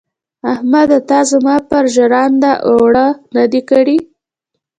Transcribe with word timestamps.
احمده 0.51 0.99
تا 1.09 1.19
زما 1.31 1.55
پر 1.69 1.83
ژرنده 1.95 2.51
اوړه 2.69 3.07
نه 3.35 3.43
دې 3.51 3.61
کړي. 3.69 3.97